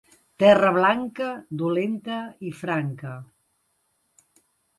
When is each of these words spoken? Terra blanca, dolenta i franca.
Terra 0.43 0.69
blanca, 0.77 1.27
dolenta 1.63 2.17
i 2.49 2.55
franca. 2.63 3.13